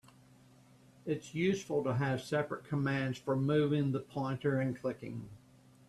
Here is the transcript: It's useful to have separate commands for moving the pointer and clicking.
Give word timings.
It's 1.05 1.35
useful 1.35 1.83
to 1.83 1.93
have 1.93 2.23
separate 2.23 2.63
commands 2.63 3.19
for 3.19 3.35
moving 3.35 3.91
the 3.91 3.99
pointer 3.99 4.59
and 4.59 4.75
clicking. 4.75 5.29